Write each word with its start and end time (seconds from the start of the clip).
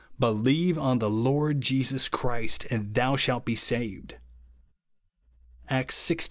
Believe 0.19 0.79
on 0.79 0.97
the 0.97 1.11
Lord 1.11 1.61
Jesus 1.61 2.09
Christ, 2.09 2.65
and 2.71 2.91
thou 2.95 3.15
shalt 3.15 3.45
be 3.45 3.53
saved/' 3.53 4.15
(Acts 5.69 5.95
xvi. 6.09 6.19